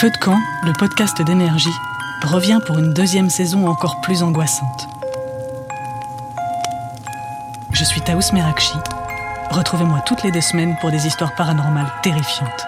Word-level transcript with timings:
Feu 0.00 0.08
de 0.08 0.16
camp, 0.16 0.38
le 0.64 0.72
podcast 0.72 1.20
d'énergie, 1.20 1.68
revient 2.22 2.58
pour 2.66 2.78
une 2.78 2.94
deuxième 2.94 3.28
saison 3.28 3.66
encore 3.66 4.00
plus 4.00 4.22
angoissante. 4.22 4.88
Je 7.70 7.84
suis 7.84 8.00
Taous 8.00 8.32
Merakchi. 8.32 8.78
Retrouvez-moi 9.50 10.00
toutes 10.06 10.22
les 10.22 10.30
deux 10.30 10.40
semaines 10.40 10.74
pour 10.80 10.90
des 10.90 11.06
histoires 11.06 11.34
paranormales 11.34 11.92
terrifiantes. 12.02 12.66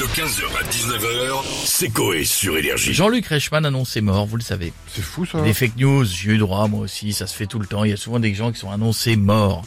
De 0.00 0.06
15h 0.06 0.44
à 0.58 0.62
19h, 0.64 1.42
c'est 1.66 1.90
Coé 1.90 2.24
sur 2.24 2.56
Énergie. 2.56 2.94
Jean-Luc 2.94 3.26
Reichmann 3.26 3.66
annoncé 3.66 4.00
mort, 4.00 4.24
vous 4.24 4.38
le 4.38 4.42
savez. 4.42 4.72
C'est 4.88 5.02
fou 5.02 5.26
ça. 5.26 5.42
Des 5.42 5.52
fake 5.52 5.76
news, 5.76 6.06
j'ai 6.06 6.30
eu 6.30 6.38
droit 6.38 6.66
moi 6.68 6.80
aussi, 6.80 7.12
ça 7.12 7.26
se 7.26 7.36
fait 7.36 7.44
tout 7.44 7.58
le 7.58 7.66
temps. 7.66 7.84
Il 7.84 7.90
y 7.90 7.92
a 7.92 7.98
souvent 7.98 8.18
des 8.18 8.32
gens 8.32 8.50
qui 8.50 8.58
sont 8.58 8.70
annoncés 8.70 9.16
morts. 9.16 9.62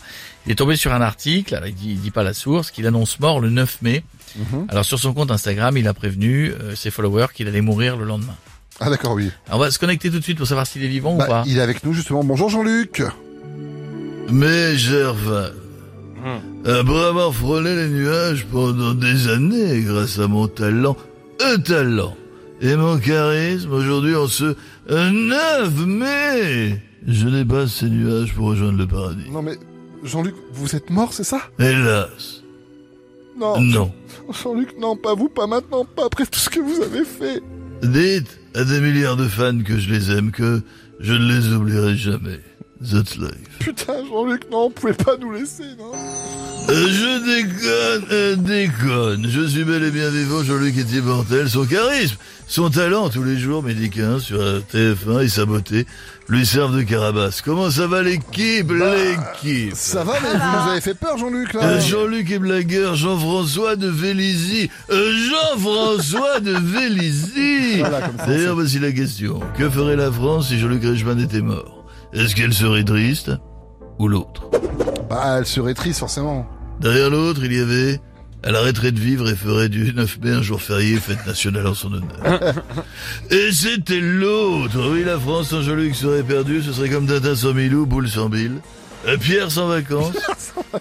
Il 0.48 0.52
est 0.52 0.56
tombé 0.56 0.76
sur 0.76 0.92
un 0.92 1.02
article, 1.02 1.54
alors 1.54 1.68
il 1.68 1.76
dit, 1.76 1.91
il 1.91 2.02
dit 2.02 2.10
pas 2.10 2.24
la 2.24 2.34
source, 2.34 2.72
qu'il 2.72 2.88
annonce 2.88 3.20
mort 3.20 3.41
le 3.41 3.52
9 3.52 3.84
mai. 3.84 4.04
Mhm. 4.36 4.66
Alors 4.70 4.86
sur 4.86 4.98
son 4.98 5.14
compte 5.14 5.30
Instagram, 5.30 5.77
il 5.77 5.88
a 5.88 5.94
prévenu 5.94 6.50
euh, 6.50 6.76
ses 6.76 6.90
followers 6.90 7.27
qu'il 7.36 7.48
allait 7.48 7.62
mourir 7.62 7.96
le 7.96 8.05
lendemain. 8.05 8.36
Ah 8.80 8.90
d'accord, 8.90 9.12
oui. 9.13 9.30
Alors, 9.48 9.60
on 9.60 9.63
va 9.63 9.70
se 9.70 9.77
connecter 9.77 10.10
tout 10.10 10.18
de 10.18 10.24
suite 10.24 10.40
pour 10.40 10.48
savoir 10.48 10.66
s'il 10.66 10.84
est 10.84 10.88
vivant 10.88 11.13
ou 11.13 11.18
Bah, 11.20 11.27
pas. 11.27 11.44
il 11.46 11.60
est 11.60 11.62
avec 11.62 11.84
nous 11.84 11.94
justement. 11.94 12.24
Bonjour 12.24 12.50
Jean-Luc. 12.50 13.04
Mais 14.32 14.76
Gerval, 14.77 15.54
après 16.66 17.04
avoir 17.05 17.34
frôlé 17.34 17.76
les 17.76 17.90
nuages 17.90 18.45
pendant 18.52 18.94
des 18.94 19.27
années 19.27 19.82
grâce 19.82 20.20
à 20.20 20.27
mon 20.27 20.48
talent, 20.48 20.96
un 21.41 21.58
talent, 21.59 22.16
et 22.62 22.76
mon 22.76 22.98
charisme, 22.98 23.72
aujourd'hui 23.73 24.16
en 24.16 24.27
ce 24.27 24.55
9 24.90 25.86
mai, 25.86 26.82
je 27.08 27.27
dépasse 27.27 27.73
ces 27.73 27.90
nuages 27.90 28.34
pour 28.34 28.48
rejoindre 28.48 28.77
le 28.77 28.88
paradis. 28.88 29.30
Non 29.32 29.41
mais 29.41 29.58
Jean-Luc, 30.04 30.36
vous 30.54 30.76
êtes 30.76 30.90
mort, 30.90 31.13
c'est 31.13 31.23
ça? 31.23 31.40
Hélas, 31.59 32.41
Non. 33.40 33.60
non. 33.60 33.91
Jean-Luc, 34.32 34.70
non, 34.79 34.96
pas 34.96 35.16
vous, 35.16 35.29
pas 35.29 35.48
maintenant, 35.48 35.85
pas 35.85 36.05
après 36.05 36.26
tout 36.26 36.40
ce 36.40 36.49
que 36.49 36.60
vous 36.60 36.82
avez 36.82 37.04
fait. 37.05 37.41
Dites 37.82 38.40
à 38.55 38.63
des 38.63 38.79
milliards 38.79 39.18
de 39.18 39.27
fans 39.27 39.60
que 39.66 39.77
je 39.77 39.90
les 39.91 40.12
aime, 40.12 40.32
que 40.32 40.62
je 40.99 41.13
ne 41.13 41.34
les 41.34 41.54
oublierai 41.54 41.96
jamais. 41.98 42.40
That's 42.84 43.15
life. 43.17 43.31
Putain, 43.59 44.03
Jean-Luc, 44.09 44.43
non, 44.51 44.63
vous 44.67 44.70
pouvez 44.71 44.93
pas 44.93 45.15
nous 45.17 45.31
laisser, 45.31 45.63
non 45.79 45.93
Euh, 46.70 46.87
Je 46.87 47.26
déconne, 47.26 48.07
euh, 48.12 48.35
déconne. 48.35 49.26
Je 49.29 49.48
suis 49.48 49.63
bel 49.63 49.84
et 49.84 49.91
bien 49.91 50.09
vivant, 50.09 50.43
Jean-Luc 50.43 50.77
Etier 50.77 51.01
Portel. 51.01 51.49
Son 51.49 51.65
charisme, 51.65 52.17
son 52.48 52.70
talent, 52.70 53.09
tous 53.09 53.23
les 53.23 53.37
jours, 53.37 53.63
15, 53.63 54.21
sur 54.21 54.41
euh, 54.41 54.59
TF1 54.73 55.23
et 55.23 55.29
sa 55.29 55.45
beauté, 55.45 55.85
lui 56.27 56.45
servent 56.45 56.76
de 56.76 56.81
carabasse. 56.84 57.41
Comment 57.41 57.71
ça 57.71 57.87
va 57.87 58.01
l'équipe, 58.04 58.70
l'équipe 58.71 59.70
Bah, 59.70 59.76
Ça 59.76 60.04
va, 60.04 60.13
mais 60.21 60.29
vous 60.37 60.63
nous 60.65 60.71
avez 60.71 60.81
fait 60.81 60.93
peur, 60.93 61.17
Jean-Luc, 61.17 61.54
là. 61.54 61.63
Euh, 61.63 61.79
Jean-Luc 61.79 62.31
est 62.31 62.39
blagueur, 62.39 62.95
Jean-François 62.95 63.77
de 63.77 63.87
Vélizy. 63.87 64.69
Euh, 64.89 65.11
Jean-François 65.29 66.41
de 66.41 66.51
Vélizy 66.51 67.79
Voilà, 67.79 68.01
comme 68.01 68.17
ça, 68.17 68.25
D'ailleurs, 68.25 68.56
voici 68.56 68.79
la 68.79 68.91
question. 68.91 69.39
Que 69.57 69.69
ferait 69.69 69.95
la 69.95 70.11
France 70.11 70.50
si 70.50 70.59
Jean-Luc 70.59 70.84
Reichmann 70.84 71.19
était 71.22 71.41
mort? 71.41 71.82
Est-ce 72.14 72.36
qu'elle 72.36 72.53
serait 72.53 72.84
triste 72.84 73.31
Ou 73.97 74.08
l'autre 74.08 74.50
Bah, 75.09 75.38
elle 75.38 75.46
serait 75.46 75.74
triste, 75.74 76.00
forcément. 76.00 76.47
Derrière 76.80 77.09
l'autre, 77.09 77.42
il 77.44 77.53
y 77.53 77.59
avait 77.59 78.00
Elle 78.44 78.56
arrêterait 78.56 78.92
de 78.92 79.00
vivre 79.00 79.30
et 79.30 79.36
ferait 79.36 79.69
du 79.69 79.94
9 79.94 80.19
mai 80.22 80.31
un 80.31 80.41
jour 80.41 80.62
férié, 80.62 80.97
fête 80.97 81.25
nationale 81.25 81.66
en 81.66 81.74
son 81.74 81.94
honneur. 81.94 82.53
et 83.31 83.52
c'était 83.52 84.00
l'autre. 84.00 84.91
Oui, 84.91 85.03
la 85.03 85.18
France 85.18 85.50
sans 85.50 85.62
Jean-Luc 85.62 85.96
serait 85.96 86.24
perdue. 86.24 86.62
Ce 86.62 86.74
serait 86.74 86.90
comme 86.90 87.08
Tintin 87.08 87.36
sans 87.36 87.53
Milou, 87.53 87.86
Boule 87.86 88.09
sans 88.09 88.30
Bill. 88.30 88.59
Euh, 89.08 89.18
Pierre 89.18 89.50
sans 89.52 89.68
vacances. 89.68 90.16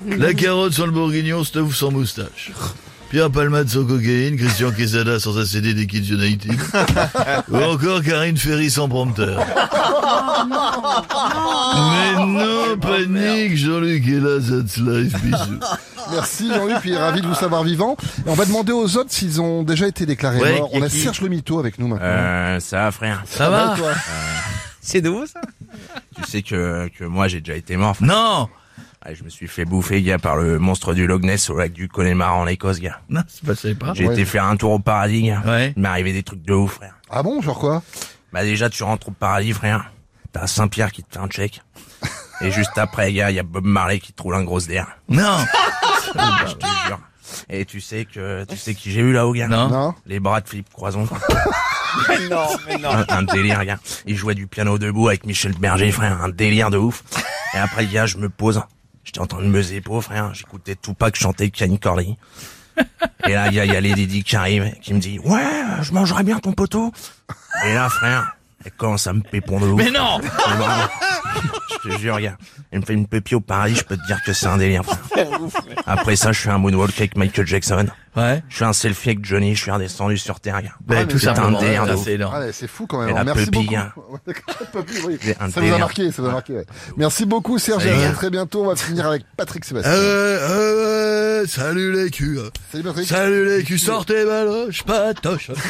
la 0.06 0.34
carotte 0.34 0.74
sans 0.74 0.86
le 0.86 0.92
bourguignon, 0.92 1.44
Stuff 1.44 1.74
sans 1.74 1.90
moustache. 1.90 2.52
Pierre 3.12 3.30
Palmade 3.30 3.68
sans 3.68 3.84
cocaïne, 3.84 4.38
Christian 4.38 4.70
Quesada 4.72 5.20
sans 5.20 5.36
ACD 5.36 5.74
des 5.74 5.86
Kids 5.86 6.14
United. 6.14 6.50
Ou 7.50 7.56
encore 7.56 8.02
Karine 8.02 8.38
Ferry 8.38 8.70
sans 8.70 8.88
prompteur. 8.88 9.38
Mais 11.90 12.24
non, 12.24 12.78
panique, 12.80 13.54
Jean-Luc 13.58 14.08
est 14.08 14.18
là, 14.18 14.38
that's 14.40 14.78
life, 14.78 15.12
bisous. 15.22 15.60
Merci 16.10 16.48
Jean-Luc, 16.54 16.78
puis 16.80 16.96
ravi 16.96 17.20
de 17.20 17.26
vous 17.26 17.34
savoir 17.34 17.64
vivant. 17.64 17.98
Et 18.26 18.30
on 18.30 18.34
va 18.34 18.46
demander 18.46 18.72
aux 18.72 18.96
autres 18.96 19.10
s'ils 19.12 19.42
ont 19.42 19.62
déjà 19.62 19.86
été 19.86 20.06
déclarés 20.06 20.40
Ouais, 20.40 20.58
morts. 20.60 20.70
On 20.72 20.80
a 20.80 20.88
qui 20.88 20.98
Serge 21.00 21.20
le 21.20 21.28
Mito 21.28 21.58
avec 21.58 21.78
nous 21.78 21.88
maintenant. 21.88 22.06
Euh, 22.08 22.60
ça 22.60 22.84
va 22.84 22.92
frère. 22.92 23.24
Ça 23.26 23.50
va 23.50 23.74
toi 23.76 23.92
C'est 24.80 25.02
nouveau 25.02 25.26
ça? 25.26 25.42
Tu 26.16 26.30
sais 26.30 26.40
que, 26.40 26.88
que 26.98 27.04
moi 27.04 27.28
j'ai 27.28 27.40
déjà 27.40 27.58
été 27.58 27.76
mort. 27.76 27.94
frère. 27.94 28.08
Non 28.08 28.48
Ouais, 29.04 29.14
je 29.16 29.24
me 29.24 29.28
suis 29.28 29.48
fait 29.48 29.64
bouffer 29.64 30.00
gars 30.02 30.18
par 30.18 30.36
le 30.36 30.58
monstre 30.58 30.94
du 30.94 31.06
Loch 31.06 31.22
Ness 31.22 31.50
au 31.50 31.56
lac 31.58 31.72
du 31.72 31.88
Connemara 31.88 32.34
en 32.34 32.46
Écosse 32.46 32.78
gars. 32.78 33.00
Non, 33.08 33.22
c'est 33.26 33.44
pas, 33.44 33.54
savais 33.56 33.74
pas. 33.74 33.92
J'ai 33.94 34.06
Ouais. 34.06 34.12
été 34.14 34.24
faire 34.24 34.44
un 34.44 34.56
tour 34.56 34.70
au 34.72 34.78
paradis 34.78 35.22
gars. 35.24 35.42
Ouais. 35.44 35.72
Il 35.76 35.82
m'est 35.82 35.88
arrivé 35.88 36.12
des 36.12 36.22
trucs 36.22 36.42
de 36.42 36.52
ouf 36.52 36.74
frère. 36.74 36.94
Ah 37.10 37.22
bon, 37.22 37.40
genre 37.42 37.58
quoi? 37.58 37.82
Bah 38.32 38.44
déjà 38.44 38.70
tu 38.70 38.82
rentres 38.84 39.08
au 39.08 39.12
paradis 39.12 39.52
frère. 39.52 39.90
T'as 40.32 40.46
Saint-Pierre 40.46 40.92
qui 40.92 41.02
te 41.02 41.12
fait 41.14 41.20
un 41.20 41.28
check. 41.28 41.62
Et 42.40 42.50
juste 42.50 42.76
après 42.78 43.12
gars, 43.12 43.30
il 43.30 43.36
y 43.36 43.38
a 43.40 43.42
Bob 43.42 43.64
Marley 43.64 43.98
qui 43.98 44.12
te 44.12 44.22
roule 44.22 44.34
un 44.36 44.44
gros 44.44 44.60
der. 44.60 44.86
Non 45.08 45.38
Je 46.46 46.52
te 46.54 46.66
jure. 46.86 47.00
Et 47.48 47.64
tu 47.64 47.80
sais 47.80 48.04
que 48.04 48.44
tu 48.44 48.56
sais 48.56 48.74
qui 48.74 48.90
j'ai 48.92 49.00
eu 49.00 49.12
là-haut 49.12 49.32
gars? 49.32 49.48
Non. 49.48 49.68
Non 49.68 49.94
Les 50.06 50.20
bras 50.20 50.40
de 50.40 50.48
Philippe 50.48 50.70
Croison. 50.72 51.08
non, 52.30 52.46
mais 52.66 52.76
non. 52.78 52.90
Un, 52.90 53.04
un 53.08 53.22
délire, 53.22 53.64
gars. 53.64 53.78
Il 54.06 54.16
jouait 54.16 54.34
du 54.34 54.46
piano 54.46 54.78
debout 54.78 55.08
avec 55.08 55.26
Michel 55.26 55.52
Berger, 55.58 55.90
frère. 55.92 56.22
Un 56.22 56.28
délire 56.28 56.70
de 56.70 56.78
ouf. 56.78 57.02
Et 57.54 57.58
après, 57.58 57.86
gars, 57.86 58.06
je 58.06 58.16
me 58.18 58.28
pose. 58.28 58.62
J'étais 59.04 59.20
en 59.20 59.26
train 59.26 59.42
de 59.42 59.46
me 59.48 59.62
zépo, 59.62 60.00
frère. 60.00 60.32
J'écoutais 60.34 60.76
Tupac 60.76 61.16
chanter 61.16 61.50
Kenny 61.50 61.78
Corley. 61.78 62.16
Et 63.26 63.32
là, 63.32 63.48
il 63.48 63.54
y 63.54 63.60
a, 63.60 63.64
y 63.64 63.76
a 63.76 63.80
Lady 63.80 64.06
Di 64.06 64.24
qui 64.24 64.36
arrive, 64.36 64.72
qui 64.80 64.94
me 64.94 65.00
dit, 65.00 65.18
ouais, 65.18 65.42
je 65.82 65.92
mangerai 65.92 66.22
bien 66.22 66.38
ton 66.38 66.52
poteau. 66.52 66.92
Et 67.66 67.74
là, 67.74 67.88
frère, 67.88 68.36
elle 68.64 68.72
commence 68.72 69.06
à 69.06 69.12
me 69.12 69.20
pépon 69.20 69.60
de 69.60 69.66
ouf. 69.66 69.82
Mais 69.82 69.90
non 69.90 70.20
je 71.84 71.88
te 71.90 71.98
jure, 71.98 72.20
gars. 72.20 72.36
Elle 72.70 72.80
me 72.80 72.84
fait 72.84 72.94
une 72.94 73.06
pépie 73.06 73.34
au 73.34 73.40
paradis, 73.40 73.74
je 73.76 73.84
peux 73.84 73.96
te 73.96 74.06
dire 74.06 74.20
que 74.24 74.32
c'est 74.32 74.46
un 74.46 74.56
délire, 74.58 74.84
frère. 74.84 75.28
Après 75.86 76.16
ça, 76.16 76.32
je 76.32 76.40
fais 76.40 76.50
un 76.50 76.58
moonwalk 76.58 76.94
avec 76.98 77.16
Michael 77.16 77.46
Jackson. 77.46 77.86
Ouais. 78.14 78.42
Je 78.50 78.56
fais 78.58 78.64
un 78.66 78.74
selfie 78.74 79.08
avec 79.10 79.24
Johnny, 79.24 79.54
je 79.54 79.62
suis 79.62 79.70
redescendu 79.70 80.18
sur 80.18 80.38
Terre, 80.38 80.60
gars. 80.62 80.74
Ben, 80.86 81.06
tout 81.08 81.18
c'est 81.18 81.28
un 81.30 81.50
délire 81.58 82.30
Ah, 82.34 82.52
c'est 82.52 82.68
fou 82.68 82.86
quand 82.86 83.00
même. 83.00 83.08
Et 83.08 83.12
la 83.14 83.24
Merci 83.24 83.50
beaucoup. 83.50 83.74
hein. 83.74 83.92
Oui. 85.06 85.18
Ça 85.26 85.60
nous 85.60 85.72
a 85.74 85.78
marqué, 85.78 86.12
ça 86.12 86.20
nous 86.22 86.28
a 86.28 86.32
marqué. 86.32 86.52
ouais. 86.54 86.66
Merci 86.98 87.24
beaucoup 87.24 87.58
Serge, 87.58 87.86
à 87.86 88.10
très 88.12 88.28
bientôt. 88.30 88.64
On 88.64 88.68
va 88.68 88.76
finir 88.76 89.06
avec 89.06 89.24
Patrick 89.36 89.64
Sébastien. 89.64 89.92
Euh, 89.92 91.40
euh, 91.42 91.46
salut 91.46 91.92
les 91.92 92.10
culs. 92.10 92.38
Salut 92.70 92.84
Patrick. 92.84 93.08
Salut 93.08 93.46
les 93.48 93.64
culs, 93.64 93.78
sortez 93.78 94.24
baloche, 94.26 94.82
patoche. 94.84 95.50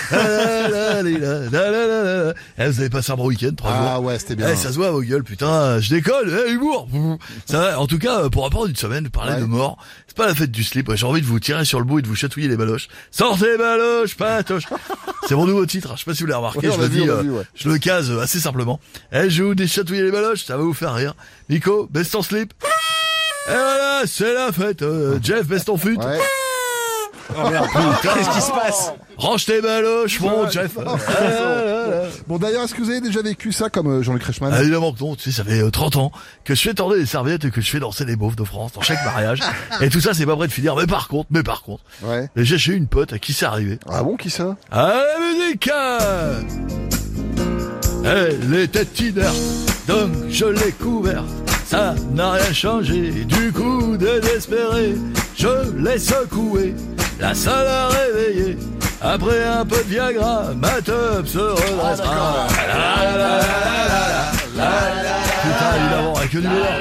Eh, 2.58 2.66
vous 2.68 2.80
avez 2.80 2.90
passé 2.90 3.12
un 3.12 3.16
bon 3.16 3.26
week-end, 3.26 3.50
trois 3.56 3.72
Ah 3.74 3.94
jours. 3.96 4.04
ouais, 4.04 4.18
c'était 4.18 4.36
bien. 4.36 4.48
Eh, 4.52 4.56
ça 4.56 4.68
se 4.70 4.74
voit 4.76 4.88
à 4.88 4.90
vos 4.90 5.02
gueules, 5.02 5.24
putain, 5.24 5.46
je 5.80 5.90
décolle, 5.94 6.32
eh, 6.46 6.50
humour. 6.52 6.88
Ça 7.46 7.58
va, 7.60 7.80
en 7.80 7.86
tout 7.86 7.98
cas, 7.98 8.28
pour 8.30 8.44
rapport 8.44 8.66
d'une 8.66 8.76
semaine, 8.76 9.08
parler 9.10 9.34
Ouais. 9.34 9.40
de 9.40 9.46
mort, 9.46 9.78
c'est 10.06 10.16
pas 10.16 10.26
la 10.26 10.34
fête 10.34 10.50
du 10.50 10.62
slip, 10.64 10.90
j'ai 10.94 11.06
envie 11.06 11.20
de 11.20 11.26
vous 11.26 11.40
tirer 11.40 11.64
sur 11.64 11.78
le 11.78 11.84
bout 11.86 11.98
et 11.98 12.02
de 12.02 12.06
vous 12.08 12.14
chatouiller 12.14 12.48
les 12.48 12.56
baloches. 12.56 12.88
Sortez 13.10 13.56
baloche, 13.56 14.16
patoche. 14.16 14.64
C'est 15.28 15.34
mon 15.36 15.46
nouveau 15.46 15.64
titre, 15.66 15.92
je 15.94 16.00
sais 16.00 16.04
pas 16.04 16.14
si 16.14 16.22
vous 16.22 16.26
l'avez 16.28 16.38
remarqué, 16.38 16.68
Ouais, 16.68 16.74
je 16.76 16.80
le 16.82 16.88
dis, 16.88 17.08
euh, 17.08 17.22
vu, 17.22 17.30
ouais. 17.30 17.44
je 17.54 17.68
le 17.68 17.78
case 17.78 18.10
euh, 18.10 18.20
assez 18.20 18.40
simplement. 18.40 18.80
Eh, 19.12 19.30
je 19.30 19.42
vais 19.42 19.48
vous 19.48 19.54
déchatouiller 19.54 20.02
les 20.02 20.10
baloches, 20.10 20.44
ça 20.44 20.56
va 20.56 20.62
vous 20.64 20.74
faire 20.74 20.94
rire. 20.94 21.14
Nico, 21.48 21.88
baisse 21.90 22.10
ton 22.10 22.22
slip. 22.22 22.52
Et 23.48 23.52
voilà, 23.52 24.02
c'est 24.06 24.34
la 24.34 24.52
fête. 24.52 24.82
euh, 24.82 25.18
Jeff, 25.22 25.46
baisse 25.46 25.64
ton 25.64 25.76
fut. 25.76 25.96
Ouais. 27.30 27.58
Qu'est-ce 28.02 28.30
qui 28.30 28.40
se 28.40 28.50
passe 28.50 28.92
Range 29.16 29.44
tes 29.44 29.60
baloches, 29.60 30.20
mon 30.20 30.48
Jeff. 30.50 30.76
Bon 32.28 32.38
d'ailleurs, 32.38 32.64
est-ce 32.64 32.74
que 32.74 32.82
vous 32.82 32.90
avez 32.90 33.00
déjà 33.00 33.22
vécu 33.22 33.52
ça 33.52 33.68
comme 33.70 33.86
euh, 33.88 34.02
Jean-Luc 34.02 34.22
Reichmann 34.22 34.52
Ah, 34.54 34.60
évidemment 34.62 34.92
que 34.92 35.00
non, 35.00 35.14
tu 35.16 35.30
sais, 35.30 35.36
ça 35.36 35.44
fait 35.44 35.60
euh, 35.62 35.70
30 35.70 35.96
ans 35.96 36.12
que 36.44 36.54
je 36.54 36.60
fais 36.62 36.74
tourner 36.74 36.98
des 36.98 37.06
serviettes 37.06 37.44
et 37.44 37.50
que 37.50 37.60
je 37.60 37.70
fais 37.70 37.80
danser 37.80 38.04
les 38.04 38.16
beaufs 38.16 38.36
de 38.36 38.44
France 38.44 38.72
dans 38.72 38.80
chaque 38.80 39.02
mariage. 39.04 39.40
Et 39.80 39.88
tout 39.88 40.00
ça, 40.00 40.14
c'est 40.14 40.26
pas 40.26 40.36
prêt 40.36 40.46
de 40.46 40.52
finir. 40.52 40.76
Mais 40.76 40.86
par 40.86 41.08
contre, 41.08 41.28
mais 41.30 41.42
par 41.42 41.62
contre, 41.62 41.82
Ouais. 42.02 42.28
j'ai 42.36 42.58
chez 42.58 42.72
une 42.72 42.86
pote 42.86 43.12
à 43.12 43.18
qui 43.18 43.32
c'est 43.32 43.46
arrivé. 43.46 43.78
Ah 43.88 44.02
bon, 44.02 44.16
qui 44.16 44.30
ça? 44.30 44.56
À 44.70 44.88
la 44.88 45.18
musique 45.20 45.70
Elle 48.04 48.54
était 48.54 49.04
inerte, 49.04 49.36
donc 49.88 50.10
je 50.28 50.46
l'ai 50.46 50.72
couverte. 50.72 51.24
Ça 51.66 51.94
n'a 52.12 52.32
rien 52.32 52.52
changé, 52.52 53.10
du 53.24 53.52
coup 53.52 53.96
désespéré, 53.96 54.94
je 55.42 55.72
l'ai 55.76 55.98
secoué. 55.98 56.74
La 57.18 57.34
salle 57.34 57.66
a 57.66 57.88
réveillé, 57.88 58.56
après 59.00 59.42
un 59.42 59.64
peu 59.64 59.76
de 59.78 59.88
Viagra, 59.88 60.52
ma 60.54 60.80
teub 60.80 61.26
se 61.26 61.38
redressera. 61.38 62.46
La, 62.56 62.66
la, 62.66 62.76
la, 63.02 63.16
la, 63.16 63.18
la, 63.18 64.02
la, 64.54 64.62
la, 64.62 65.02
la. 65.02 65.16
Putain, 65.42 65.70
évidemment, 65.80 66.14
que 66.14 66.38
du 66.38 66.46
bonheur. 66.46 66.74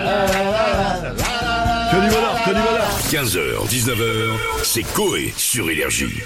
Que 1.92 1.98
du 2.02 2.10
bonheur, 2.10 2.36
que 2.46 2.50
du 2.50 2.62
bonheur. 2.62 2.90
15h, 3.10 3.68
19h, 3.68 4.38
c'est 4.64 4.84
Coé 4.94 5.34
sur 5.36 5.70
Énergie. 5.70 6.22